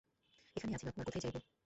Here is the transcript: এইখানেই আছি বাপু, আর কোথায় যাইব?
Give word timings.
এইখানেই 0.55 0.75
আছি 0.75 0.85
বাপু, 0.87 0.99
আর 0.99 1.05
কোথায় 1.07 1.23
যাইব? 1.23 1.35